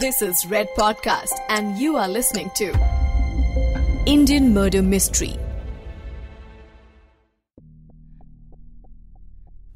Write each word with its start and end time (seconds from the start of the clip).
This 0.00 0.22
is 0.22 0.46
Red 0.46 0.68
Podcast, 0.76 1.40
and 1.48 1.78
you 1.78 1.96
are 1.96 2.08
listening 2.08 2.50
to 2.54 2.66
Indian 4.06 4.54
Murder 4.54 4.82
Mystery. 4.82 5.30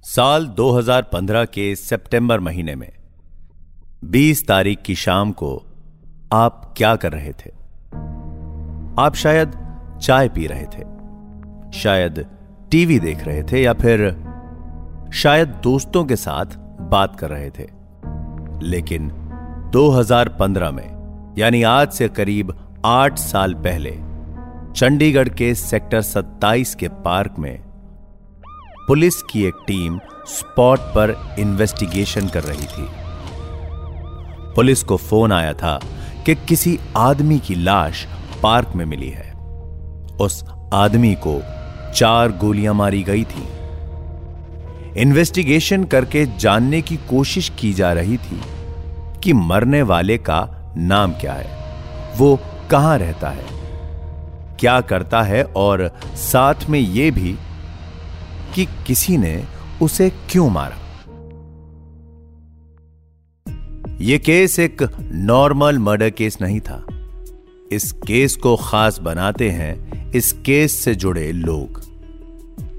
साल 0.02 0.46
2015 0.46 1.46
के 1.46 1.76
सितंबर 1.76 2.40
महीने 2.40 2.74
में 2.74 2.92
20 4.12 4.46
तारीख 4.48 4.82
की 4.82 4.94
शाम 4.94 5.32
को 5.32 5.66
आप 6.32 6.74
क्या 6.76 6.96
कर 6.96 7.12
रहे 7.12 7.32
थे 7.32 7.50
आप 9.02 9.14
शायद 9.14 9.52
चाय 10.02 10.28
पी 10.28 10.46
रहे 10.46 10.66
थे 10.66 10.84
शायद 11.78 12.26
टीवी 12.70 13.00
देख 13.00 13.24
रहे 13.24 13.42
थे 13.42 13.62
या 13.62 13.72
फिर 13.72 14.10
शायद 15.14 15.48
दोस्तों 15.48 16.04
के 16.04 16.16
साथ 16.16 16.46
बात 16.80 17.20
कर 17.20 17.30
रहे 17.30 17.50
थे 17.50 17.66
लेकिन 18.66 19.21
2015 19.72 20.70
में, 20.70 21.34
यानी 21.38 21.62
आज 21.62 21.92
से 21.92 22.08
करीब 22.08 22.54
आठ 22.84 23.18
साल 23.18 23.54
पहले, 23.54 23.90
चंडीगढ़ 24.76 25.28
के 25.28 25.54
सेक्टर 25.54 26.02
27 26.02 26.74
के 26.74 26.88
पार्क 26.88 27.34
में 27.38 27.62
पुलिस 28.88 29.22
की 29.22 29.44
एक 29.44 29.54
टीम 29.66 29.98
स्पॉट 30.26 30.78
पर 30.78 31.36
इन्वेस्टिगेशन 31.38 32.28
कर 32.28 32.42
रही 32.42 32.66
थी। 32.66 32.88
पुलिस 34.54 34.82
को 34.82 34.96
फ़ोन 34.96 35.32
आया 35.32 35.52
था 35.52 35.80
कि 36.26 36.34
किसी 36.34 36.78
आदमी 36.96 37.38
की 37.38 37.54
लाश 37.54 38.06
पार्क 38.42 38.72
में 38.76 38.84
मिली 38.84 39.10
है। 39.10 39.32
उस 40.20 40.44
आदमी 40.72 41.14
को 41.26 41.40
चार 41.92 42.32
गोलियाँ 42.32 42.74
मारी 42.74 43.02
गई 43.02 43.24
थी। 43.24 43.48
इन्वेस्टिगेशन 45.00 45.84
करके 45.84 46.26
जानने 46.38 46.82
की 46.82 46.96
कोशिश 46.96 47.52
की 47.58 47.72
जा 47.72 47.92
रही 47.92 48.16
थी 48.16 48.40
कि 49.22 49.32
मरने 49.32 49.82
वाले 49.82 50.18
का 50.18 50.72
नाम 50.76 51.12
क्या 51.12 51.32
है? 51.32 51.62
वो 52.18 52.38
कहाँ 52.70 52.98
रहता 52.98 53.28
है? 53.28 53.44
क्या 54.60 54.80
करता 54.80 55.22
है? 55.22 55.44
और 55.44 55.90
साथ 56.14 56.54
में 56.68 56.80
यह 56.80 57.10
भी 57.10 57.36
कि 58.54 58.64
किसी 58.86 59.16
ने 59.16 59.44
उसे 59.82 60.10
क्यों 60.10 60.50
मारा? 60.50 60.76
यह 64.00 64.18
केस 64.18 64.58
एक 64.58 64.82
नॉर्मल 65.12 65.78
मर्डर 65.78 66.10
केस 66.10 66.38
नहीं 66.42 66.60
था। 66.60 66.86
इस 67.72 67.92
केस 67.92 68.36
को 68.36 68.56
खास 68.56 68.98
बनाते 68.98 69.50
हैं 69.50 70.02
इस 70.10 70.32
केस 70.32 70.84
से 70.84 70.94
जुड़े 70.94 71.32
लोग। 71.32 71.82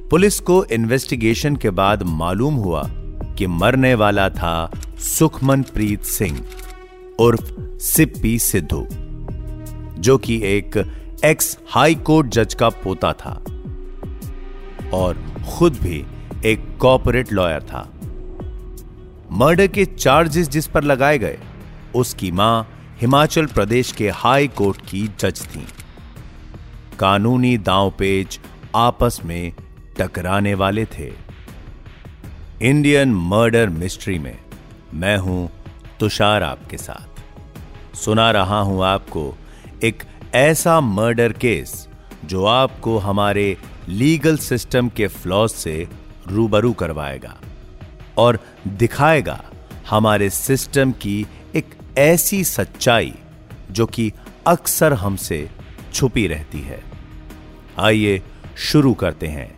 पुलिस 0.09 0.39
को 0.39 0.65
इन्वेस्टिगेशन 0.65 1.55
के 1.55 1.69
बाद 1.69 2.03
मालूम 2.03 2.53
हुआ 2.53 2.83
कि 3.37 3.47
मरने 3.47 3.95
वाला 3.95 4.29
था 4.29 4.71
सुखमन 5.03 5.61
प्रीत 5.63 6.03
सिंह 6.03 6.39
उर्फ़ 7.19 7.79
सिप्पी 7.79 8.39
सिद्धू, 8.39 8.87
जो 10.01 10.17
कि 10.17 10.35
एक 10.43 10.77
एक्स 11.25 11.57
हाई 11.69 11.95
कोर्ट 11.95 12.27
जज 12.27 12.53
का 12.53 12.69
पोता 12.69 13.11
था 13.13 13.33
और 14.93 15.17
खुद 15.49 15.73
भी 15.73 16.05
एक 16.45 16.77
कॉपोरेट 16.77 17.33
लॉयर 17.33 17.63
था। 17.63 17.89
मर्डर 19.31 19.67
के 19.67 19.85
चार्जेस 19.85 20.49
जिस 20.49 20.67
पर 20.67 20.83
लगाए 20.83 21.17
गए, 21.17 21.37
उसकी 21.95 22.31
माँ 22.31 22.67
हिमाचल 23.01 23.45
प्रदेश 23.45 23.91
के 23.91 24.09
हाई 24.09 24.47
कोर्ट 24.47 24.81
की 24.81 25.07
जज 25.19 25.41
थी। 25.45 25.65
कानूनी 26.99 27.57
दांवपेच 27.57 28.39
आपस 28.75 29.19
में 29.25 29.53
टकराने 29.99 30.53
वाले 30.53 30.85
थे। 30.85 31.11
इंडियन 32.61 33.13
मर्डर 33.13 33.69
मिस्ट्री 33.69 34.19
में 34.19 34.37
मैं 34.93 35.17
हूँ 35.17 35.49
तुषार 35.99 36.43
आपके 36.43 36.77
साथ। 36.77 37.95
सुना 37.95 38.31
रहा 38.31 38.59
हूँ 38.59 38.83
आपको 38.85 39.33
एक 39.83 40.03
ऐसा 40.35 40.79
मर्डर 40.81 41.31
केस 41.31 41.87
जो 42.25 42.45
आपको 42.45 42.97
हमारे 42.97 43.57
लीगल 43.89 44.37
सिस्टम 44.37 44.89
के 44.89 45.07
फ्लॉज 45.07 45.49
से 45.49 45.87
रूबरू 46.27 46.73
करवाएगा 46.73 47.37
और 48.17 48.39
दिखाएगा 48.67 49.43
हमारे 49.89 50.29
सिस्टम 50.29 50.91
की 50.91 51.27
एक 51.55 51.75
ऐसी 51.97 52.43
सच्चाई 52.43 53.13
जो 53.71 53.85
कि 53.85 54.11
अक्सर 54.47 54.93
हमसे 54.93 55.49
छुपी 55.93 56.27
रहती 56.27 56.59
है। 56.59 56.83
आइए 57.79 58.21
शुरू 58.57 58.93
करते 58.93 59.27
हैं। 59.27 59.55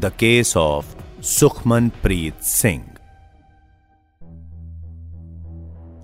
The 0.00 0.12
case 0.18 0.56
of 0.56 1.22
Sukhman 1.22 1.88
Preet 1.88 2.40
Singh 2.40 2.84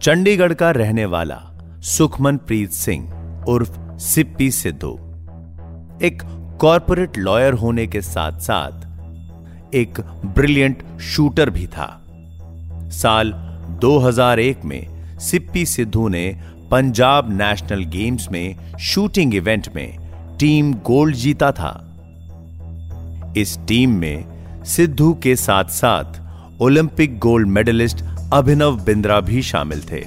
Chandigarh 0.02 0.52
का 0.52 0.70
रहने 0.70 1.04
वाला 1.04 1.36
सुखमन 1.82 2.36
प्रीत 2.36 2.70
सिंह 2.70 3.44
उर्फ़ 3.48 3.78
सिप्पी 3.98 4.50
सिद्धू, 4.50 4.90
एक 6.02 6.22
कॉरपोरेट 6.60 7.18
लॉयर 7.18 7.52
होने 7.52 7.86
के 7.86 8.00
साथ 8.00 8.38
साथ 8.38 9.74
एक 9.74 10.00
ब्रिलियंट 10.26 10.82
शूटर 11.00 11.50
भी 11.50 11.66
था। 11.66 12.04
साल 12.92 13.32
2001 13.80 14.64
में 14.64 15.18
सिप्पी 15.18 15.66
सिद्धू 15.66 16.08
ने 16.08 16.40
पंजाब 16.70 17.30
नेशनल 17.30 17.84
गेम्स 17.84 18.30
में 18.30 18.76
शूटिंग 18.76 19.34
इवेंट 19.34 19.68
में 19.76 19.98
टीम 20.40 20.72
गोल्ड 20.74 21.14
जीता 21.14 21.52
था। 21.52 21.72
इस 23.36 23.58
टीम 23.68 23.90
में 23.90 24.24
सिद्धू 24.64 25.12
के 25.14 25.36
साथ 25.36 25.64
साथ 25.64 26.60
Olympic 26.62 27.18
gold 27.18 27.48
medallist 27.48 28.04
Abhinav 28.32 28.76
Bindra 28.84 29.20
भी 29.20 29.42
शामिल 29.42 29.82
थे। 29.82 30.02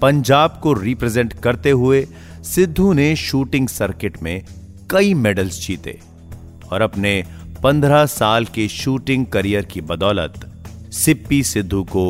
पंजाब 0.00 0.58
को 0.62 0.72
रिप्रेजेंट 0.72 1.32
करते 1.32 1.70
हुए 1.70 2.06
सिद्धू 2.44 2.92
ने 2.92 3.14
शूटिंग 3.16 3.68
सर्किट 3.68 4.22
में 4.22 4.42
कई 4.90 5.12
मेडल्स 5.14 5.60
जीते 5.66 5.98
और 6.72 6.82
अपने 6.82 7.12
15 7.64 8.04
साल 8.06 8.44
के 8.44 8.66
शूटिंग 8.68 9.26
करियर 9.26 9.64
की 9.64 9.80
बदौलत 9.80 10.40
सिप्पी 10.92 11.42
सिद्धू 11.42 11.84
को 11.84 12.04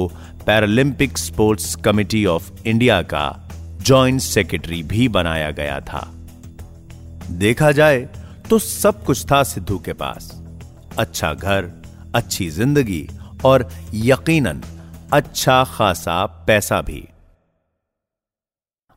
Paralympic 0.46 1.18
sports 1.18 1.74
committee 1.74 2.24
of 2.26 2.50
India 2.66 3.00
का 3.02 3.50
जॉइंट 3.82 4.20
सेक्रेटरी 4.20 4.82
भी 4.82 5.08
बनाया 5.08 5.50
गया 5.50 5.80
था। 5.80 6.06
देखा 7.30 7.72
जाए 7.72 8.00
तो 8.50 8.58
सब 8.58 9.04
कुछ 9.04 9.24
था 9.24 9.42
सिद्धू 9.42 9.78
के 9.78 9.92
पास। 9.92 10.32
अच्छा 10.98 11.34
घर, 11.34 11.70
अच्छी 12.14 12.50
ज़िंदगी 12.50 13.08
और 13.44 13.68
यकीनन 13.94 14.62
अच्छा 15.12 15.64
खासा 15.64 16.26
पैसा 16.26 16.80
भी। 16.80 17.08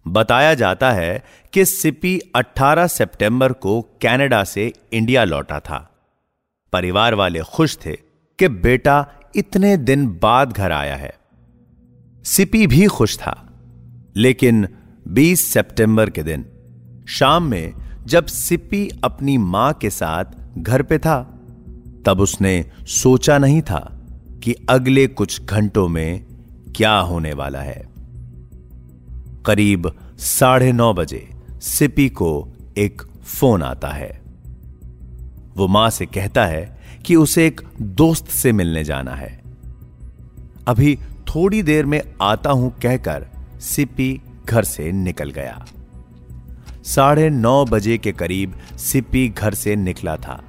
बताया 0.07 0.53
जाता 0.53 0.91
है 0.91 1.23
कि 1.53 1.65
सिपी 1.65 2.21
18 2.35 2.87
सितंबर 2.87 3.53
को 3.53 3.81
कनाडा 3.81 4.43
से 4.43 4.73
इंडिया 4.93 5.23
लौटा 5.23 5.59
था। 5.59 5.89
परिवार 6.73 7.13
वाले 7.13 7.39
खुश 7.39 7.77
थे 7.85 7.91
कि 8.39 8.47
बेटा 8.47 9.13
इतने 9.35 9.77
दिन 9.77 10.07
बाद 10.07 10.51
घर 10.51 10.71
आया 10.71 10.95
है। 10.95 11.13
सिपी 12.25 12.67
भी 12.67 12.87
खुश 12.87 13.17
था। 13.17 13.49
लेकिन 14.15 14.67
20 15.07 15.53
सितंबर 15.53 16.09
के 16.09 16.23
दिन, 16.23 16.45
शाम 17.09 17.43
में 17.43 17.73
जब 18.05 18.25
सिपी 18.25 18.89
अपनी 19.03 19.37
माँ 19.37 19.73
के 19.73 19.89
साथ 19.89 20.25
घर 20.57 20.81
पे 20.81 20.99
था, 20.99 21.23
तब 22.05 22.17
उसने 22.19 22.71
सोचा 22.79 23.37
नहीं 23.37 23.61
था 23.61 23.97
कि 24.43 24.55
अगले 24.69 25.07
कुछ 25.07 25.41
घंटों 25.43 25.87
में 25.87 26.23
क्या 26.75 26.97
होने 26.99 27.33
वाला 27.33 27.59
है। 27.59 27.81
करीब 29.45 29.91
साढ़े 30.19 30.71
नौ 30.71 30.93
बजे 30.93 31.27
सिपी 31.61 32.07
को 32.09 32.31
एक 32.77 33.01
फ़ोन 33.23 33.63
आता 33.63 33.89
है। 33.89 34.09
वो 35.57 35.67
माँ 35.67 35.89
से 35.89 36.05
कहता 36.05 36.45
है 36.45 36.79
कि 37.05 37.15
उसे 37.15 37.45
एक 37.47 37.61
दोस्त 37.81 38.27
से 38.27 38.51
मिलने 38.51 38.83
जाना 38.83 39.11
है। 39.11 39.29
अभी 40.67 40.95
थोड़ी 41.27 41.61
देर 41.63 41.85
में 41.85 42.01
आता 42.21 42.51
हूँ 42.51 42.71
कहकर 42.81 43.25
सिपी 43.61 44.21
घर 44.45 44.63
से 44.63 44.91
निकल 44.91 45.31
गया। 45.31 45.65
साढ़े 46.85 47.29
नौ 47.29 47.63
बजे 47.65 47.97
के 47.97 48.11
करीब 48.11 48.53
सिपी 48.77 49.27
घर 49.29 49.53
से 49.53 49.75
निकला 49.75 50.15
था, 50.17 50.41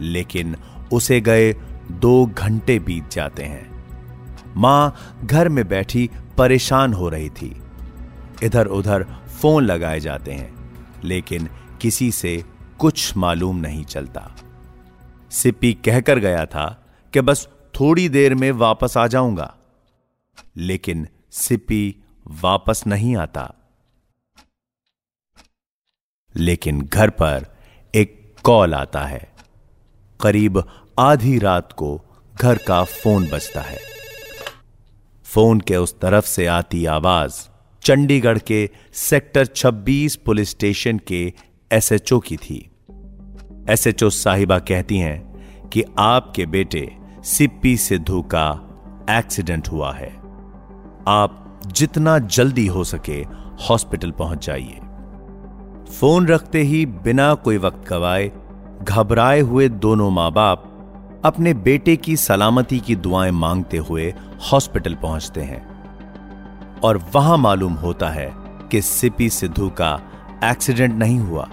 लेकिन 0.00 0.56
उसे 0.92 1.20
गए 1.20 1.52
दो 2.00 2.26
घंटे 2.26 2.78
बीत 2.78 3.10
जाते 3.10 3.42
हैं। 3.42 3.72
माँ 4.56 5.16
घर 5.24 5.48
में 5.48 5.68
बैठी 5.68 6.10
परेशान 6.38 6.92
हो 6.92 7.08
रही 7.08 7.30
थी। 7.30 7.62
इधर 8.42 8.66
उधर 8.66 9.02
फ़ोन 9.40 9.64
लगाए 9.64 10.00
जाते 10.00 10.32
हैं, 10.32 10.76
लेकिन 11.04 11.48
किसी 11.80 12.12
से 12.12 12.44
कुछ 12.78 13.16
मालूम 13.16 13.56
नहीं 13.56 13.84
चलता। 13.84 14.36
सिप्पी 15.30 15.74
कहकर 15.74 16.18
गया 16.18 16.46
था 16.46 16.94
कि 17.12 17.20
बस 17.20 17.48
थोड़ी 17.80 18.08
देर 18.08 18.34
में 18.34 18.52
वापस 18.52 18.96
आ 18.96 19.06
जाऊँगा। 19.06 19.56
लेकिन 20.56 21.08
सिप्पी 21.30 21.96
वापस 22.26 22.84
नहीं 22.86 23.16
आता। 23.16 23.54
लेकिन 26.36 26.82
घर 26.82 27.10
पर 27.10 27.46
एक 27.94 28.36
कॉल 28.44 28.74
आता 28.74 29.02
है। 29.02 29.32
करीब 30.20 30.81
आधी 30.98 31.38
रात 31.38 31.72
को 31.72 32.00
घर 32.40 32.58
का 32.58 32.84
फ़ोन 32.84 33.28
बजता 33.28 33.60
है। 33.60 33.78
फ़ोन 35.24 35.60
के 35.60 35.76
उस 35.76 36.00
तरफ़ 36.00 36.26
से 36.26 36.46
आती 36.46 36.86
आवाज़ 36.86 37.48
चंडीगढ़ 37.82 38.38
के 38.38 38.70
सेक्टर 38.92 39.46
26 39.46 40.16
पुलिस 40.16 40.50
स्टेशन 40.50 41.00
के 41.06 41.32
एसएचओ 41.72 42.18
की 42.18 42.36
थी। 42.36 42.70
एसएचओ 43.70 44.10
साहिबा 44.10 44.58
कहती 44.58 44.98
हैं 44.98 45.32
कि 45.68 45.84
आपके 45.98 46.46
बेटे 46.46 46.96
सिप्पी 47.24 47.76
सिद्धू 47.76 48.22
का 48.22 48.68
एक्सीडेंट 49.10 49.68
हुआ 49.68 49.92
है। 49.92 50.16
आप 51.08 51.60
जितना 51.66 52.18
जल्दी 52.18 52.66
हो 52.66 52.84
सके 52.84 53.22
हॉस्पिटल 53.68 54.10
पहुँच 54.10 54.46
जाइए। 54.46 54.80
फ़ोन 55.92 56.26
रखते 56.26 56.62
ही 56.62 56.86
बिना 56.86 57.34
कोई 57.34 57.56
वक्त 57.56 57.88
गवाए 57.88 58.32
घबराए 58.82 59.40
हुए 59.40 59.68
दोनों 59.68 60.10
माँ 60.10 60.32
बाप 60.32 60.68
अपने 61.24 61.54
बेटे 61.54 61.96
की 61.96 62.16
सलामती 62.16 62.78
की 62.80 62.96
दुआएँ 62.96 63.30
मांगते 63.30 63.76
हुए 63.78 64.14
हॉस्पिटल 64.52 64.94
पहुँचते 64.94 65.40
हैं। 65.40 66.80
और 66.80 66.96
वहाँ 67.14 67.36
मालूम 67.38 67.72
होता 67.72 68.08
है 68.08 68.32
कि 68.70 68.82
सिपी 68.82 69.28
सिद्धू 69.30 69.68
का 69.70 70.00
एक्सीडेंट 70.44 70.94
नहीं 70.94 71.18
हुआ, 71.18 71.48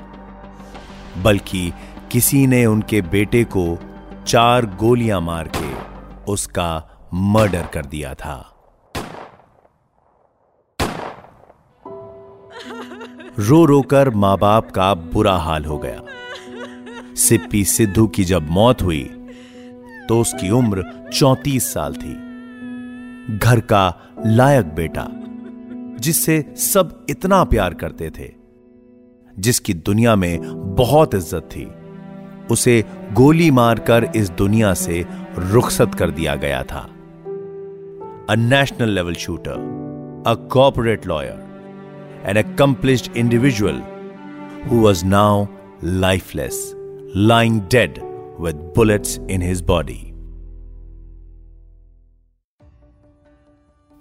बल्कि 1.17 1.71
किसी 2.11 2.47
ने 2.47 2.65
उनके 2.65 3.01
बेटे 3.01 3.43
को 3.43 3.77
चार 4.27 4.65
गोलियाँ 4.65 5.21
मार 5.21 5.51
के 5.55 5.73
उसका 6.31 6.69
मर्डर 7.13 7.67
कर 7.73 7.85
दिया 7.85 8.13
था। 8.13 8.55
रो 13.39 13.65
रोकर 13.65 14.09
माँ 14.09 14.37
बाप 14.37 14.71
का 14.71 14.93
बुरा 14.93 15.35
हाल 15.35 15.65
हो 15.65 15.77
गया। 15.77 16.01
सिप्पी 17.15 17.63
सिद्धू 17.65 18.07
की 18.07 18.23
जब 18.23 18.49
मौत 18.49 18.81
हुई 18.81 19.18
तो 20.09 20.19
उसकी 20.21 20.49
उम्र 20.49 20.83
चौतीस 21.13 21.73
साल 21.73 21.93
थी। 21.93 22.13
घर 23.37 23.59
का 23.59 23.83
लायक 24.25 24.73
बेटा 24.75 25.07
जिससे 25.99 26.43
सब 26.57 27.05
इतना 27.09 27.43
प्यार 27.43 27.73
करते 27.73 28.09
थे 28.09 28.31
जिसकी 29.39 29.73
दुनिया 29.73 30.15
में 30.15 30.39
बहुत 30.75 31.15
इज़्ज़त 31.15 31.49
थी 31.51 31.65
उसे 32.51 32.83
गोली 33.13 33.51
मारकर 33.51 34.11
इस 34.15 34.29
दुनिया 34.29 34.73
से 34.73 35.05
रुखसत 35.37 35.95
कर 35.95 36.11
दिया 36.11 36.35
गया 36.35 36.63
था। 36.63 36.81
A 38.29 38.35
national 38.39 38.89
level 38.89 39.13
shooter 39.25 40.23
a 40.27 40.33
corporate 40.51 41.05
lawyer 41.07 41.47
an 42.27 42.37
accomplished 42.37 43.15
individual 43.17 43.81
who 44.63 44.79
was 44.85 45.03
now 45.03 45.49
lifeless, 46.03 46.57
lying 47.29 47.59
dead 47.73 47.99
with 48.39 48.59
bullets 48.75 49.17
in 49.29 49.41
his 49.41 49.61
body. 49.61 49.99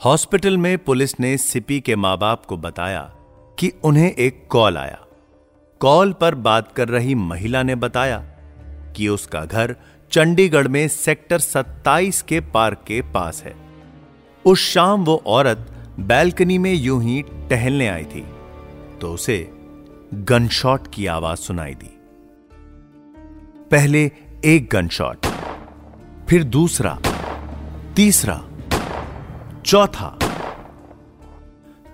Hospital 0.04 0.58
में 0.58 0.78
पुलिस 0.78 1.20
ने 1.20 1.36
सिपी 1.36 1.80
के 1.80 1.96
माँ 1.96 2.18
बाप 2.18 2.44
को 2.46 2.56
बताया 2.56 3.02
कि 3.58 3.72
उन्हें 3.84 4.12
एक 4.12 4.46
कॉल 4.50 4.76
आया। 4.76 4.98
कॉल 5.80 6.12
पर 6.12 6.34
बात 6.34 6.72
कर 6.72 6.88
रही 6.88 7.14
महिला 7.14 7.62
ने 7.62 7.74
बताया 7.74 8.18
कि 8.96 9.08
उसका 9.08 9.44
घर 9.44 9.76
चंडीगढ़ 10.10 10.68
में 10.68 10.88
सेक्टर 10.88 11.38
27 11.38 12.22
के 12.22 12.40
पार्क 12.40 12.84
के 12.86 13.00
पास 13.02 13.42
है। 13.42 13.54
उस 14.44 14.58
शाम 14.58 15.04
वो 15.04 15.22
औरत 15.26 15.66
बैल्कनी 16.00 16.58
में 16.58 16.72
यूँ 16.74 17.02
ही 17.02 17.22
टहलने 17.22 17.88
आई 17.88 18.04
थी 18.04 18.26
तो 19.00 19.12
उसे 19.12 19.50
गनशॉट 20.14 20.94
की 20.94 21.06
आवाज़ 21.06 21.38
सुनाई 21.38 21.74
दी। 21.74 21.94
पहले 23.70 24.10
एक 24.44 24.68
गनशॉट 24.72 25.26
फिर 26.28 26.44
दूसरा, 26.44 26.98
तीसरा, 27.96 28.44
चौथा। 29.66 30.18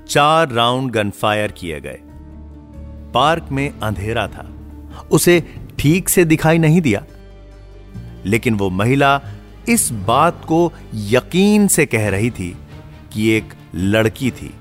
चार 0.08 0.48
राउंड 0.48 0.90
गन 0.90 1.10
फायर 1.10 1.52
किए 1.52 1.80
गए। 1.80 1.98
पार्क 3.14 3.46
में 3.52 3.80
अंधेरा 3.80 4.28
था। 4.28 4.54
उसे 5.12 5.54
ठीक 5.78 6.08
से 6.08 6.24
दिखाई 6.24 6.58
नहीं 6.58 6.80
दिया। 6.80 7.04
लेकिन 8.26 8.54
वो 8.54 8.70
महिला 8.70 9.20
इस 9.68 9.92
बात 9.92 10.44
को 10.44 10.72
यकीन 10.94 11.68
से 11.68 11.86
कह 11.86 12.08
रही 12.08 12.30
थी 12.30 12.56
कि 13.12 13.28
एक 13.28 13.54
लड़की 13.74 14.30
थी, 14.30 14.54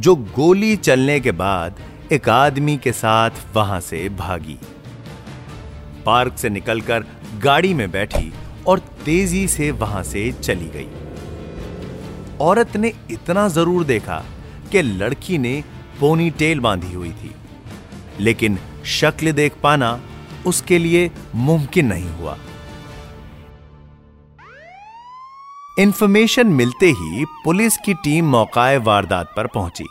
जो 0.00 0.16
गोली 0.16 0.76
चलने 0.76 1.20
के 1.20 1.32
बाद 1.32 1.74
एक 2.12 2.28
आदमी 2.28 2.76
के 2.76 2.92
साथ 2.92 3.30
वहाँ 3.54 3.80
से 3.80 4.08
भागी। 4.08 4.58
पार्क 6.02 6.36
से 6.38 6.48
निकलकर 6.50 7.04
गाड़ी 7.42 7.72
में 7.74 7.90
बैठी 7.90 8.32
और 8.66 8.78
तेज़ी 9.04 9.46
से 9.48 9.70
वहाँ 9.72 10.02
से 10.02 10.30
चली 10.34 10.68
गई। 10.68 10.88
औरत 12.40 12.76
ने 12.76 12.92
इतना 13.10 13.46
ज़रूर 13.48 13.84
देखा 13.84 14.22
कि 14.72 14.82
लड़की 14.82 15.38
ने 15.38 15.62
पोनी 16.00 16.30
टेल 16.30 16.60
बांधी 16.60 16.92
हुई 16.92 17.12
थी, 17.12 17.34
लेकिन 18.20 18.58
शक्ल 18.90 19.32
देख 19.32 19.56
पाना 19.62 19.98
उसके 20.46 20.78
लिए 20.78 21.10
मुमकिन 21.34 21.86
नहीं 21.86 22.10
हुआ। 22.10 22.36
इंफॉर्मेशन 25.76 26.46
मिलते 26.48 26.86
ही 26.92 27.24
पुलिस 27.44 27.76
की 27.76 27.94
टीम 27.94 28.24
मौकाए 28.26 28.76
वारदात 28.78 29.32
पर 29.36 29.46
पहुँची, 29.46 29.86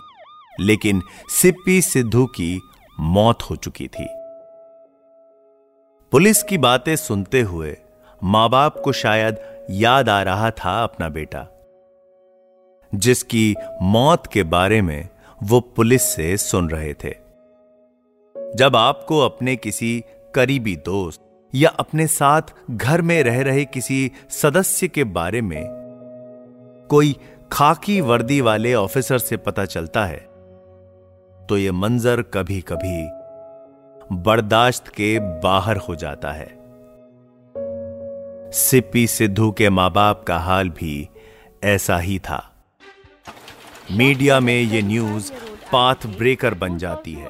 लेकिन 0.59 1.01
सिप्पी 1.31 1.81
सिद्धू 1.81 2.25
की 2.36 2.59
मौत 2.98 3.44
हो 3.44 3.56
चुकी 3.57 3.88
थी। 3.89 4.07
पुलिस 6.12 6.44
की 6.44 6.57
बातें 6.57 6.95
सुनते 6.95 7.42
हुए 7.42 7.77
माँ 8.24 8.50
बाप 8.50 8.77
को 8.80 8.92
शायद 8.92 9.65
याद 9.69 10.09
आ 10.09 10.24
रहा 10.24 10.51
था 10.51 10.83
अपना 10.83 11.09
बेटा, 11.09 11.48
जिसकी 12.95 13.56
मौत 13.81 14.27
के 14.27 14.44
बारे 14.44 14.81
में 14.81 15.09
वो 15.44 15.59
पुलिस 15.59 16.01
से 16.01 16.38
सुन 16.38 16.69
रहे 16.69 16.94
थे। 16.94 17.15
जब 18.56 18.75
आपको 18.75 19.19
अपने 19.19 19.56
किसी 19.56 20.04
करीबी 20.36 20.75
दोस्त 20.75 21.21
या 21.56 21.69
अपने 21.69 22.07
साथ 22.07 22.42
घर 22.71 23.01
में 23.01 23.24
रह 23.24 23.42
रहे 23.42 23.65
किसी 23.65 24.12
सदस्य 24.30 24.88
के 24.88 25.04
बारे 25.04 25.42
में 25.42 25.68
कोई 26.89 27.15
खाकी 27.51 28.01
वर्दी 28.01 28.42
वाले 28.42 28.74
ऑफिसर 28.74 29.18
से 29.18 29.38
पता 29.38 29.65
चलता 29.65 30.06
है 30.06 30.27
तो 31.50 31.57
यह 31.57 31.71
मंजर 31.71 32.21
कभी 32.21 32.62
कभी 32.62 33.17
बर्दाश्त 34.12 34.88
के 34.88 35.19
बाहर 35.19 35.77
हो 35.77 35.95
जाता 35.95 36.31
है। 36.31 36.48
सिप्पी 38.51 39.07
सिद्धू 39.07 39.51
के 39.51 39.69
माँ 39.69 39.92
बाप 39.92 40.24
का 40.27 40.38
हाल 40.38 40.69
भी 40.69 41.09
ऐसा 41.63 41.98
ही 41.98 42.19
था। 42.19 42.56
मीडिया 43.92 44.39
में 44.39 44.62
यह 44.62 44.86
न्यूज़ 44.86 45.31
पाथ 45.71 45.95
ब्रेकर 46.18 46.54
बन 46.54 46.78
जाती 46.78 47.14
है। 47.14 47.30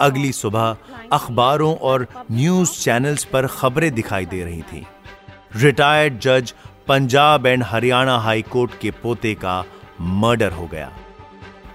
अगली 0.00 0.32
सुबह 0.32 0.76
अखबारों 1.12 1.76
और 1.76 2.06
न्यूज़ 2.30 2.70
चैनल्स 2.70 3.24
पर 3.24 3.46
खबरें 3.46 3.94
दिखाई 3.94 4.26
दे 4.26 4.44
रही 4.44 4.62
थी। 4.62 4.86
रिटायर्ड 5.56 6.18
जज 6.18 6.54
Punjab 6.88 7.46
and 7.46 7.62
Haryana 7.62 8.18
high 8.18 8.42
court 8.42 8.70
के 8.80 8.90
पोते 8.90 9.34
का 9.34 9.64
मर्डर 10.00 10.52
हो 10.52 10.66
गया। 10.66 10.92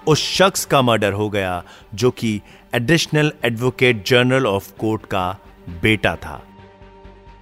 उस 0.07 0.19
शख्स 0.19 0.65
का 0.65 0.81
मर्डर 0.81 1.13
हो 1.13 1.29
गया, 1.29 1.63
जो 1.95 2.11
कि 2.11 2.41
additional 2.75 3.31
advocate 3.45 4.07
general 4.07 4.47
of 4.47 4.77
court 4.77 5.05
का 5.05 5.37
बेटा 5.69 6.15
था। 6.15 6.43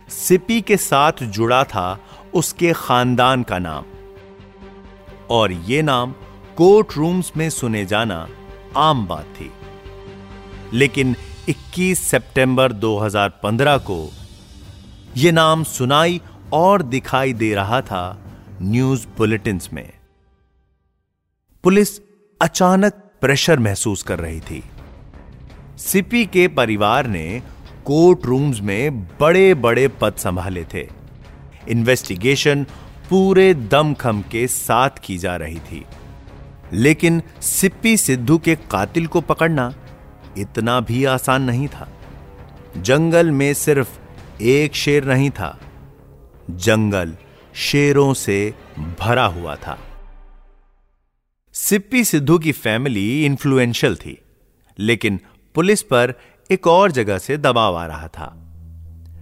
सिपी 0.09 0.61
के 0.61 0.77
साथ 0.77 1.11
जुड़ा 1.23 1.63
था 1.63 1.99
उसके 2.33 2.73
खानदान 2.73 3.43
का 3.43 3.59
नाम। 3.59 3.85
और 5.29 5.51
यह 5.51 5.83
नाम 5.83 6.11
कोर्ट 6.57 6.87
रूम्स 6.97 7.31
में 7.37 7.49
सुने 7.49 7.85
जाना 7.85 8.29
आम 8.77 9.07
बात 9.07 9.25
थी। 9.25 9.51
लेकिन 10.73 11.15
21 11.49 11.99
सितंबर 11.99 12.71
2015 12.71 13.77
को 13.77 14.11
यह 15.17 15.31
नाम 15.31 15.63
सुनाई 15.63 16.21
और 16.53 16.81
दिखाई 16.81 17.33
दे 17.33 17.53
रहा 17.53 17.81
था 17.81 18.19
न्यूज़ 18.61 19.07
बुलेटिन 19.17 19.61
में। 19.73 19.93
पुलिस 21.63 22.12
अचानक 22.43 22.93
प्रेशर 22.93 23.59
महसूस 23.59 24.03
कर 24.03 24.19
रही 24.19 24.39
थी। 24.39 24.63
सिपी 25.77 26.25
के 26.25 26.47
परिवार 26.47 27.07
ने 27.07 27.43
कोर्ट 27.85 28.25
रूम्स 28.25 28.61
में 28.61 29.03
बड़े 29.03 29.53
बड़े 29.53 29.87
पद 29.87 30.13
संभाले 30.13 30.65
थे। 30.73 30.89
इन्वेस्टिगेशन 31.69 32.63
पूरे 33.09 33.53
दमखम 33.53 34.21
के 34.21 34.47
साथ 34.47 34.89
की 35.03 35.17
जा 35.17 35.35
रही 35.35 35.59
थी। 35.59 35.85
लेकिन 36.73 37.21
सिप्पी 37.41 37.97
सिद्धू 37.97 38.37
के 38.37 38.55
कातिल 38.55 39.07
को 39.07 39.21
पकड़ना 39.21 39.73
इतना 40.37 40.79
भी 40.79 41.05
आसान 41.05 41.41
नहीं 41.41 41.67
था। 41.67 41.89
जंगल 42.77 43.31
में 43.31 43.53
सिर्फ़ 43.53 43.99
एक 44.41 44.75
शेर 44.75 45.05
नहीं 45.05 45.29
था। 45.29 45.59
जंगल 46.51 47.13
शेरों 47.55 48.13
से 48.13 48.53
भरा 48.99 49.25
हुआ 49.25 49.55
था। 49.55 49.79
सिप्पी 51.69 52.03
सिद्धू 52.03 52.37
की 52.39 52.51
फैमिली 52.51 53.25
इन्फ्लुएंशियल 53.25 53.95
थी, 53.95 54.17
लेकिन 54.79 55.19
पुलिस 55.55 55.81
पर 55.81 56.13
एक 56.51 56.67
और 56.67 56.91
जगह 56.91 57.17
से 57.17 57.37
दबाव 57.37 57.77
आ 57.77 57.85
रहा 57.85 58.07
था। 58.07 58.51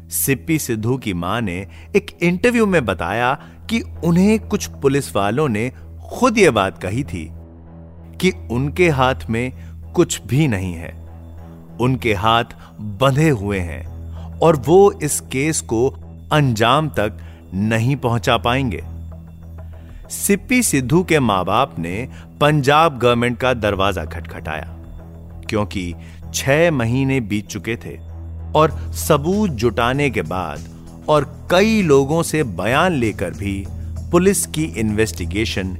सिप्पी 0.10 0.60
सिद्धू 0.60 0.98
की 0.98 1.14
माँ 1.14 1.42
ने 1.42 1.68
एक 1.96 2.18
इंटरव्यू 2.24 2.66
में 2.66 2.86
बताया 2.86 3.34
कि 3.70 3.82
उन्हें 4.04 4.40
कुछ 4.40 4.66
पुलिस 4.66 5.16
वालों 5.16 5.50
ने 5.50 5.72
खुद 6.14 6.38
यह 6.38 6.52
बात 6.52 6.82
कही 6.82 7.04
थी 7.04 7.30
कि 8.22 8.32
उनके 8.52 8.90
हाथ 8.90 9.30
में 9.30 9.52
कुछ 9.96 10.22
भी 10.22 10.48
नहीं 10.48 10.74
है। 10.74 10.92
उनके 11.82 12.14
हाथ 12.14 12.44
बंधे 12.82 13.30
हुए 13.30 13.60
हैं 13.60 13.86
और 14.40 14.56
वो 14.56 14.92
इस 14.92 15.20
केस 15.20 15.62
को 15.62 15.90
अंजाम 16.32 16.90
तक 16.90 17.18
नहीं 17.54 17.96
पहुँचा 17.96 18.38
पाएँगे। 18.38 18.84
सिप्पी 20.12 20.62
सिद्धू 20.64 21.04
के 21.04 21.20
माँ 21.20 21.44
बाप 21.46 21.78
ने 21.80 22.08
पंजाब 22.42 22.98
गवर्नमेंट 23.00 23.38
का 23.40 23.54
दरवाज़ा 23.54 24.06
खटखटाया, 24.06 24.66
क्योंकि 25.50 25.94
छह 26.34 26.72
महीने 26.72 27.20
बीत 27.22 27.48
चुके 27.48 27.76
थे 27.76 27.98
और 28.56 28.72
सबूत 28.98 29.50
जुटाने 29.62 30.10
के 30.10 30.22
बाद 30.24 31.06
और 31.10 31.26
कई 31.52 31.82
लोगों 31.82 32.22
से 32.24 32.44
बयान 32.44 32.94
लेकर 32.94 33.32
भी 33.34 33.54
पुलिस 34.12 34.46
की 34.48 34.64
इन्वेस्टिगेशन 34.80 35.78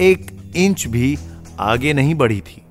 एक 0.00 0.26
इंच 0.56 0.86
भी 0.86 1.16
आगे 1.60 1.92
नहीं 1.92 2.14
बढ़ी 2.14 2.40
थी। 2.40 2.62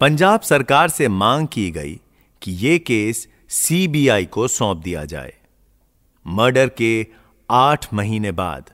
पंजाब 0.00 0.40
सरकार 0.40 0.88
से 0.88 1.08
मांग 1.08 1.46
की 1.48 1.70
गई 1.70 1.98
कि 2.42 2.52
यह 2.58 2.78
केस 2.78 3.26
सीबीआई 3.52 4.24
को 4.26 4.48
सौंप 4.48 4.82
दिया 4.84 5.04
जाए। 5.04 5.32
मर्डर 6.26 6.68
के 6.76 7.06
आठ 7.48 7.92
महीने 7.94 8.32
बाद 8.32 8.70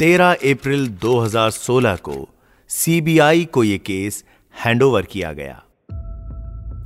13 0.00 0.32
अप्रैल 0.32 0.88
2016 0.88 1.96
को 1.96 2.28
सीबीआई 2.68 3.44
को 3.44 3.64
यह 3.64 3.76
केस 3.76 4.24
हैंडओवर 4.64 5.02
किया 5.02 5.32
गया। 5.32 5.62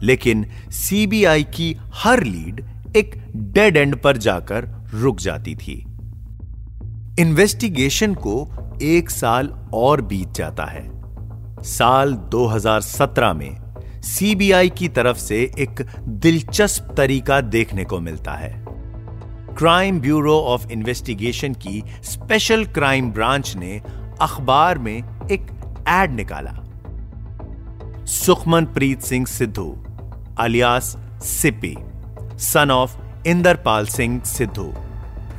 लेकिन 0.02 0.46
सीबीआई 0.70 1.44
की 1.44 1.76
हर 1.94 2.24
लीड 2.24 2.64
एक 2.96 3.32
डेड 3.36 3.76
एंड 3.76 3.96
पर 3.96 4.16
जाकर 4.16 4.90
रुक 4.94 5.20
जाती 5.20 5.54
थी। 5.54 5.86
इन्वेस्टिगेशन 7.18 8.14
को 8.14 8.48
एक 8.82 9.10
साल 9.10 9.68
और 9.74 10.00
बीत 10.00 10.28
जाता 10.28 10.64
है। 10.64 10.90
साल 11.62 12.14
2017 12.14 13.32
में 13.32 13.74
सीबीआई 14.02 14.70
की 14.70 14.88
तरफ़ 14.88 15.16
से 15.16 15.52
एक 15.58 15.86
दिलचस्प 16.08 16.94
तरीका 16.96 17.40
देखने 17.40 17.84
को 17.84 18.00
मिलता 18.00 18.32
है। 18.32 18.63
क्राइम 19.58 20.00
ब्यूरो 20.00 20.38
ऑफ़ 20.40 20.66
इन्वेस्टिगेशन 20.70 21.54
की 21.54 21.82
स्पेशल 22.02 22.64
क्राइम 22.64 23.10
ब्रांच 23.12 23.56
ने 23.56 23.80
अखबार 24.20 24.78
में 24.78 24.96
एक 25.32 25.46
एड 25.88 26.10
निकाला। 26.10 26.54
Sukhman 28.06 28.64
Preet 28.64 29.02
Singh 29.02 29.26
Sidhu 29.26 29.66
alias 30.38 30.96
Sippy 31.22 31.74
son 32.38 32.70
of 32.70 32.96
Inderpal 33.26 33.86
Singh 33.86 34.20
Sidhu 34.24 34.72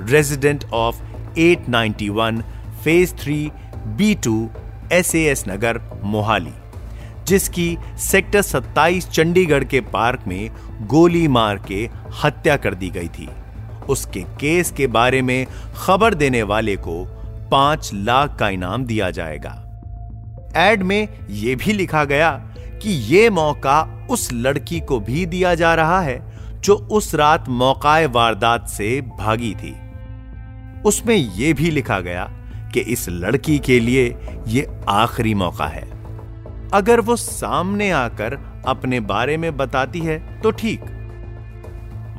resident 0.02 0.66
of 0.74 1.02
891 1.40 2.42
phase 2.84 3.14
three 3.14 3.52
B 3.88 4.14
two 4.16 4.50
S 4.92 5.16
S 5.16 5.44
Nagar, 5.48 5.82
Mohali, 6.04 6.54
जिसकी 7.28 7.78
सेक्टर 8.00 8.42
27 8.42 9.10
चंडीगढ़ 9.10 9.64
के 9.64 9.82
पार्क 9.94 10.24
में 10.28 10.50
गोली 10.88 11.28
मार 11.28 11.58
के 11.68 11.90
हत्या 12.24 12.58
कर 12.58 12.74
दी 12.74 12.90
गई 12.90 13.08
थी। 13.08 13.28
उसके 13.90 14.22
केस 14.40 14.72
के 14.72 14.88
बारे 14.88 15.22
में 15.22 15.46
खबर 15.76 16.14
देने 16.14 16.44
वाले 16.44 16.76
को 16.78 17.04
पाँच 17.52 17.92
लाख 17.94 18.38
का 18.40 18.50
इनाम 18.50 18.86
दिया 18.86 19.10
जाएगा। 19.12 19.62
एड 20.58 20.84
में 20.84 21.08
यह 21.30 21.56
भी 21.56 21.74
लिखा 21.74 22.04
गया 22.04 22.32
कि 22.82 22.92
यह 23.08 23.30
मौका 23.32 24.08
उस 24.10 24.30
लड़की 24.34 24.80
को 24.80 25.00
भी 25.00 25.26
दिया 25.26 25.56
जा 25.56 25.74
रहा 25.76 26.00
है 26.02 26.20
जो 26.62 26.76
उस 26.92 27.14
रात 27.16 27.50
मौकाए 27.50 28.06
वारदात 28.06 28.68
से 28.68 29.02
भागी 29.20 29.54
थी। 29.56 29.76
उसमें 30.86 31.16
यह 31.16 31.54
भी 31.54 31.72
लिखा 31.72 32.00
गया 32.00 32.26
कि 32.74 32.80
इस 32.80 33.06
लड़की 33.10 33.58
के 33.60 33.80
लिए 33.80 34.08
यह 34.48 34.86
आखिरी 34.90 35.34
मौका 35.34 35.68
है। 35.68 35.84
अगर 36.74 37.00
वो 37.00 37.16
सामने 37.16 37.90
आकर 37.92 38.38
अपने 38.68 39.00
बारे 39.00 39.38
में 39.38 39.56
बताती 39.58 40.00
है 40.00 40.20
तो 40.42 40.52
ठीक, 40.52 40.82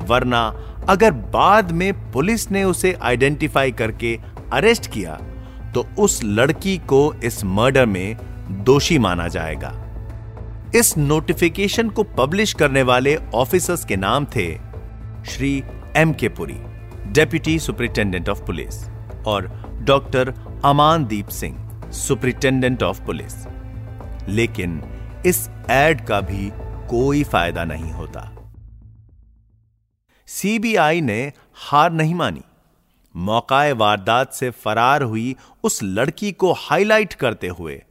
वरना 0.07 0.41
अगर 0.89 1.11
बाद 1.11 1.71
में 1.71 2.11
पुलिस 2.11 2.49
ने 2.51 2.63
उसे 2.63 2.93
आइडेंटिफाई 3.01 3.71
करके 3.71 4.17
अरेस्ट 4.53 4.91
किया 4.91 5.15
तो 5.73 5.85
उस 5.99 6.19
लड़की 6.23 6.77
को 6.77 7.13
इस 7.23 7.43
मर्डर 7.45 7.85
में 7.85 8.17
दोषी 8.63 8.97
माना 8.99 9.27
जाएगा। 9.27 9.71
इस 10.75 10.97
नोटिफिकेशन 10.97 11.89
को 11.89 12.03
पब्लिश 12.17 12.53
करने 12.53 12.83
वाले 12.83 13.15
ऑफिसर्स 13.35 13.85
के 13.85 13.95
नाम 13.95 14.25
थे 14.35 14.47
Shri 15.25 15.63
M 15.97 16.13
K 16.13 16.29
Puri 16.29 16.57
deputy 17.13 17.57
superintendent 17.59 18.29
of 18.29 18.43
police 18.45 18.83
और 19.27 19.47
doctor 19.83 20.33
Amandeep 20.65 21.27
Singh 21.27 21.91
superintendent 21.91 22.83
of 22.83 23.01
police 23.01 23.35
लेकिन 24.29 24.81
इस 25.25 25.47
एड 25.71 26.05
का 26.05 26.21
भी 26.21 26.51
कोई 26.89 27.23
फ़ायदा 27.23 27.63
नहीं 27.65 27.91
होता। 27.91 28.31
सीबीआई 30.27 31.01
ने 31.01 31.21
हार 31.61 31.91
नहीं 31.91 32.15
मानी। 32.15 32.41
मौकाए 33.15 33.71
वारदात 33.71 34.33
से 34.33 34.49
फरार 34.55 35.01
हुई 35.01 35.35
उस 35.63 35.79
लड़की 35.83 36.31
को 36.31 36.51
हाईलाइट 36.53 37.13
करते 37.13 37.47
हुए 37.47 37.81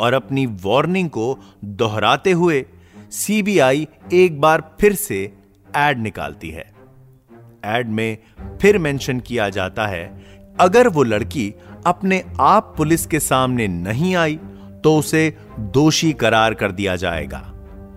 और 0.00 0.12
अपनी 0.12 0.44
वार्निंग 0.64 1.08
को 1.10 1.38
दोहराते 1.64 2.32
हुए 2.32 2.64
सीबीआई 3.12 3.86
एक 4.12 4.40
बार 4.40 4.62
फिर 4.80 4.94
से 4.94 5.22
एड 5.76 5.98
निकालती 5.98 6.50
है। 6.50 6.64
एड 7.66 7.88
में 7.88 8.18
फिर 8.60 8.78
मेंशन 8.78 9.20
किया 9.20 9.48
जाता 9.48 9.86
है, 9.86 10.04
अगर 10.60 10.88
वो 10.88 11.02
लड़की 11.02 11.52
अपने 11.86 12.22
आप 12.40 12.72
पुलिस 12.76 13.06
के 13.06 13.20
सामने 13.20 13.68
नहीं 13.68 14.14
आई 14.16 14.38
तो 14.84 14.96
उसे 14.98 15.36
दोषी 15.60 16.12
करार 16.12 16.54
कर 16.54 16.72
दिया 16.72 16.96
जाएगा 16.96 17.40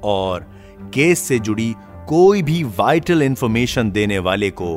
और 0.04 0.48
केस 0.94 1.20
से 1.20 1.40
जुड़ी 1.40 1.74
कोई 2.10 2.42
भी 2.42 2.64
वाइटल 2.78 3.22
इंफॉर्मेशन 3.22 3.90
देने 3.92 4.18
वाले 4.20 4.50
को 4.52 4.70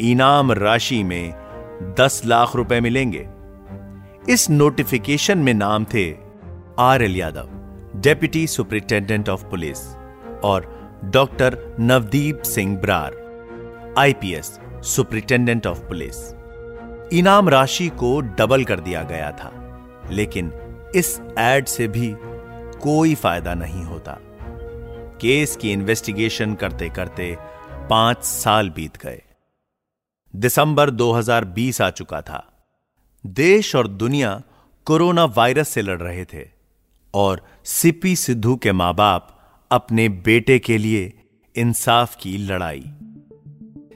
इनाम 0.00 0.52
राशि 0.52 1.02
में 1.04 1.32
दस 1.98 2.22
लाख 2.26 2.54
रुपए 2.56 2.80
मिलेंगे। 2.80 3.26
इस 4.28 4.48
नोटिफिकेशन 4.50 5.38
में 5.38 5.52
नाम 5.54 5.84
थे 5.84 6.04
R 6.78 7.02
L 7.02 7.16
Yadav 7.16 7.48
deputy 7.96 8.46
superintendent 8.46 9.28
of 9.28 9.44
police 9.44 9.86
और 10.44 10.68
doctor 11.04 11.58
Navdeep 11.80 12.42
Singh 12.42 12.76
Brar 12.76 13.94
IPS 13.98 14.58
superintendent 14.86 15.66
of 15.66 15.80
police 15.80 16.16
इनाम 17.12 17.48
राशि 17.48 17.88
को 17.88 18.20
डबल 18.20 18.64
कर 18.64 18.80
दिया 18.80 19.02
गया 19.02 19.30
था, 19.32 19.52
लेकिन 20.10 20.52
इस 20.94 21.20
एड 21.38 21.66
से 21.66 21.88
भी 21.88 22.14
कोई 22.82 23.14
फ़ायदा 23.14 23.54
नहीं 23.54 23.84
होता। 23.84 24.18
केस 25.20 25.56
की 25.56 25.72
इन्वेस्टिगेशन 25.72 26.54
करते 26.54 26.88
करते 26.88 27.36
पाँच 27.90 28.24
साल 28.24 28.70
बीत 28.70 28.96
गए। 28.96 29.22
दिसंबर 30.36 30.90
2020 30.90 31.80
आ 31.80 31.90
चुका 31.90 32.20
था। 32.22 32.66
देश 33.26 33.76
और 33.76 33.88
दुनिया 33.88 34.42
कोरोना 34.84 35.24
वायरस 35.24 35.68
से 35.68 35.82
लड़ 35.82 36.02
रहे 36.02 36.24
थे 36.24 36.48
और 37.14 37.46
सिपी 37.64 38.16
सिद्धू 38.16 38.56
के 38.56 38.72
माँ 38.72 38.94
बाप 38.94 39.36
अपने 39.70 40.08
बेटे 40.08 40.58
के 40.58 40.78
लिए 40.78 41.12
इंसाफ 41.56 42.16
की 42.20 42.38
लड़ाई। 42.38 42.84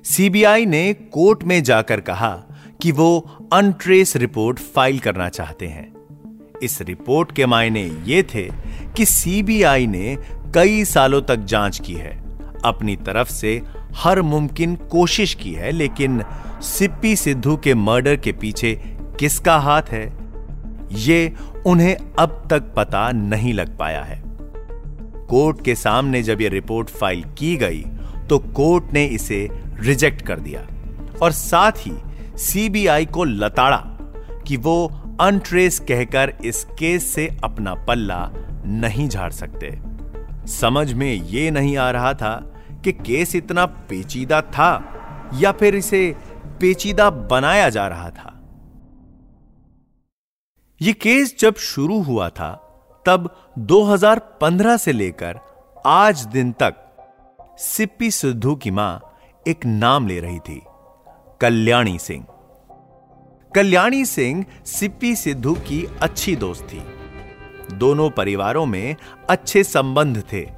सीबीआई 0.04 0.66
ने 0.66 0.94
कोर्ट 0.94 1.44
में 1.44 1.62
जाकर 1.62 2.00
कहा 2.00 2.36
कि 2.82 2.92
वो 2.92 3.20
अनट्रेस 3.52 4.16
रिपोर्ट 4.16 4.58
फ़ाइल 4.58 4.98
करना 4.98 5.28
चाहते 5.28 5.66
हैं। 5.66 5.94
इस 6.62 6.82
रिपोर्ट 6.82 7.32
के 7.32 7.46
मायने 7.46 7.84
ये 8.04 8.22
थे 8.22 8.50
कि 8.96 9.04
सीबीआई 9.04 9.86
ने 9.86 10.16
कई 10.54 10.84
सालों 10.84 11.22
तक 11.22 11.36
जाँच 11.36 11.80
की 11.80 11.94
है। 11.94 12.12
अपनी 12.64 12.96
तरफ़ 12.96 13.28
से 13.28 13.62
हर 13.94 14.22
मुमकिन 14.22 14.74
कोशिश 14.76 15.34
की 15.34 15.52
है, 15.52 15.70
लेकिन 15.70 16.22
सिप्पी 16.60 17.16
सिद्धू 17.16 17.56
के 17.56 17.74
मर्डर 17.74 18.16
के 18.16 18.32
पीछे 18.32 18.74
किसका 19.18 19.56
हाथ 19.58 19.82
है? 19.82 20.12
ये 20.92 21.34
उन्हें 21.66 21.96
अब 22.18 22.46
तक 22.50 22.72
पता 22.76 23.10
नहीं 23.10 23.54
लग 23.54 23.76
पाया 23.78 24.02
है। 24.02 24.22
कोर्ट 25.28 25.64
के 25.64 25.74
सामने 25.74 26.22
जब 26.22 26.40
यह 26.40 26.50
रिपोर्ट 26.50 26.90
फ़ाइल 26.90 27.24
की 27.38 27.56
गई 27.56 27.84
तो 28.28 28.38
कोर्ट 28.38 28.92
ने 28.92 29.04
इसे 29.04 29.48
रिजेक्ट 29.80 30.22
कर 30.22 30.40
दिया। 30.40 30.66
और 31.22 31.32
साथ 31.32 31.72
ही 31.78 31.92
सीबीआई 32.38 33.06
को 33.06 33.24
लताड़ा 33.24 33.76
कि 34.46 34.56
वो 34.56 34.76
अनट्रेस 35.20 35.78
कहकर 35.80 36.32
इस 36.44 36.64
केस 36.78 37.12
से 37.14 37.28
अपना 37.44 37.74
पल्ला 37.74 38.30
नहीं 38.66 39.08
झाड़ 39.08 39.30
सकते। 39.32 39.93
समझ 40.46 40.92
में 40.92 41.12
यह 41.12 41.50
नहीं 41.50 41.76
आ 41.76 41.90
रहा 41.90 42.14
था 42.14 42.34
कि 42.84 42.92
केस 42.92 43.36
इतना 43.36 43.66
पेचीदा 43.66 44.40
था 44.40 44.90
या 45.34 45.52
फिर 45.52 45.74
इसे 45.74 46.16
पेचीदा 46.60 47.10
बनाया 47.10 47.68
जा 47.68 47.88
रहा 47.88 48.10
था। 48.10 48.30
यह 50.82 50.92
केस 50.92 51.36
जब 51.38 51.54
शुरू 51.54 52.02
हुआ 52.02 52.28
था, 52.28 52.52
तब 53.06 53.52
2015 53.58 54.76
से 54.76 54.92
लेकर 54.92 55.38
आज 55.86 56.26
दिन 56.26 56.52
तक 56.52 56.74
सिप्पी 57.58 58.10
सिद्धू 58.10 58.54
की 58.54 58.70
माँ 58.70 59.16
एक 59.48 59.66
नाम 59.66 60.06
ले 60.06 60.20
रही 60.20 60.38
थी, 60.38 60.62
कल्याणी 61.40 61.98
सिंह। 61.98 62.26
कल्याणी 63.54 64.04
सिंह 64.04 64.44
सिप्पी 64.66 65.16
सिद्धू 65.16 65.54
की 65.54 65.86
अच्छी 66.02 66.36
दोस्त 66.36 66.64
थी। 66.64 66.93
दोनों 67.78 68.10
परिवारों 68.10 68.66
में 68.66 68.96
अच्छे 69.30 69.64
संबंध 69.64 70.22
थे। 70.32 70.48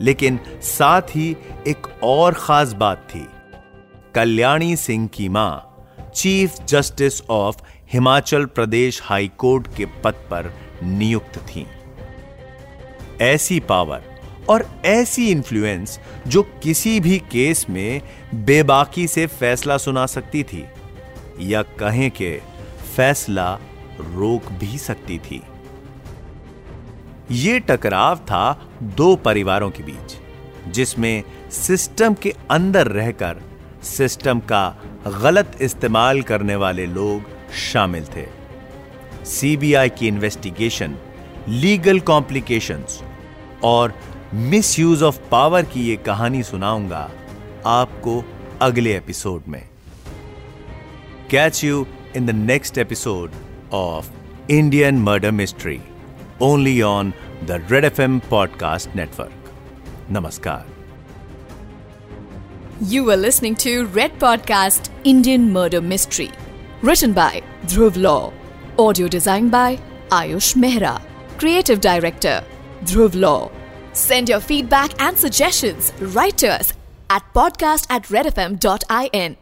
लेकिन 0.00 0.40
साथ 0.62 1.02
ही 1.02 1.36
एक 1.66 2.02
और 2.02 2.34
खास 2.34 2.72
बात 2.72 3.08
थी। 3.14 3.28
कल्याणी 4.14 4.76
सिंह 4.76 5.08
की 5.08 5.28
माँ, 5.28 5.68
chief 6.14 6.54
justice 6.64 7.22
of 7.30 7.56
Himachal 7.92 8.44
Pradesh 8.44 9.00
high 9.02 9.30
court 9.38 9.66
के 9.76 9.86
पद 9.86 10.12
पर 10.12 10.52
नियुक्त 10.82 11.38
थीं। 11.38 11.66
ऐसी 13.20 13.60
पावर 13.60 14.02
और 14.48 14.82
ऐसी 14.84 15.30
इन्फ्लुएंस 15.30 16.00
जो 16.26 16.42
किसी 16.42 17.00
भी 17.00 17.18
केस 17.18 17.66
में 17.70 18.02
बेबाकी 18.34 19.06
से 19.08 19.26
फैसला 19.26 19.76
सुना 19.78 20.06
सकती 20.06 20.42
थी 20.42 20.64
या 21.40 21.62
कहें 21.62 22.10
कि 22.10 22.38
फैसला 22.96 23.58
रोक 24.00 24.52
भी 24.52 24.78
सकती 24.78 25.18
थी। 25.18 25.42
यह 27.30 27.58
टकराव 27.58 28.16
था 28.16 28.70
दो 28.82 29.16
परिवारों 29.16 29.70
के 29.70 29.82
बीच, 29.82 30.16
जिसमें 30.72 31.22
सिस्टम 31.50 32.14
के 32.14 32.34
अंदर 32.50 32.86
रहकर 32.86 33.42
सिस्टम 33.82 34.40
का 34.40 34.76
गलत 35.22 35.58
इस्तेमाल 35.60 36.22
करने 36.22 36.56
वाले 36.56 36.86
लोग 36.86 37.52
शामिल 37.52 38.04
थे। 38.04 38.26
सीबीआई 39.24 39.88
की 39.88 40.08
इन्वेस्टिगेशन, 40.08 40.96
लीगल 41.48 42.00
कॉम्प्लिकेशंस 42.00 43.02
और 43.64 43.94
मिस 44.34 44.78
यूज़ 44.78 45.04
ऑफ़ 45.04 45.18
पावर 45.30 45.62
की 45.62 45.90
यह 45.90 45.96
कहानी 45.96 46.42
सुनाऊँगा 46.42 47.10
आपको 47.66 48.24
अगले 48.60 48.96
एपिसोड 48.96 49.42
में। 49.48 49.68
Catch 51.30 51.64
you 51.64 51.86
in 52.16 52.26
the 52.26 52.30
next 52.30 52.78
episode 52.78 53.30
of 53.72 54.10
Indian 54.50 54.98
murder 54.98 55.30
mystery 55.30 55.80
only 56.42 56.82
on 56.82 57.14
the 57.46 57.60
Red 57.60 57.84
FM 57.84 58.20
Podcast 58.24 58.94
Network. 58.94 59.32
Namaskar. 60.10 60.66
You 62.80 63.08
are 63.10 63.16
listening 63.16 63.54
to 63.56 63.86
Red 63.86 64.18
Podcast 64.18 64.90
Indian 65.04 65.52
Murder 65.52 65.80
Mystery, 65.80 66.30
written 66.82 67.12
by 67.12 67.42
Dhruv 67.66 67.96
Law, 67.96 68.32
audio 68.78 69.06
designed 69.06 69.52
by 69.52 69.78
Ayush 70.10 70.56
Mehra, 70.56 71.00
creative 71.38 71.80
director 71.80 72.42
Dhruv 72.82 73.14
Law. 73.14 73.50
Send 73.92 74.28
your 74.28 74.40
feedback 74.40 75.00
and 75.00 75.16
suggestions 75.16 75.92
right 76.00 76.36
to 76.38 76.48
us 76.48 76.72
at 77.08 77.22
podcast 77.34 77.86
at 77.88 78.04
redfm.in. 78.04 79.41